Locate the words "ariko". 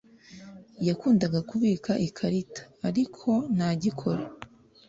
2.87-3.29